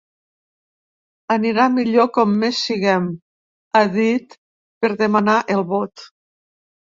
[1.33, 3.05] Anirà millor com més siguem,
[3.75, 4.35] ha dit
[4.87, 6.09] per demanar el vot.